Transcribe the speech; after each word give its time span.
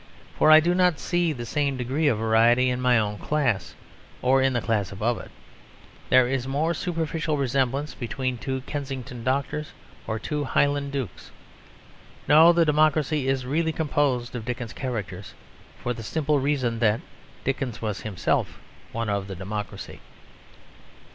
For 0.39 0.49
I 0.49 0.59
do 0.61 0.73
not 0.73 0.97
see 0.97 1.31
the 1.31 1.45
same 1.45 1.77
degree 1.77 2.07
of 2.07 2.17
variety 2.17 2.71
in 2.71 2.81
my 2.81 2.97
own 2.97 3.19
class 3.19 3.75
or 4.23 4.41
in 4.41 4.53
the 4.53 4.59
class 4.59 4.91
above 4.91 5.19
it; 5.19 5.29
there 6.09 6.27
is 6.27 6.47
more 6.47 6.73
superficial 6.73 7.37
resemblance 7.37 7.93
between 7.93 8.39
two 8.39 8.61
Kensington 8.61 9.23
doctors 9.23 9.73
or 10.07 10.17
two 10.17 10.43
Highland 10.43 10.91
dukes. 10.91 11.29
No; 12.27 12.51
the 12.51 12.65
democracy 12.65 13.27
is 13.27 13.45
really 13.45 13.71
composed 13.71 14.35
of 14.35 14.43
Dickens 14.43 14.73
characters, 14.73 15.35
for 15.83 15.93
the 15.93 16.01
simple 16.01 16.39
reason 16.39 16.79
that 16.79 17.01
Dickens 17.43 17.79
was 17.79 18.01
himself 18.01 18.57
one 18.93 19.07
of 19.07 19.27
the 19.27 19.35
democracy. 19.35 19.99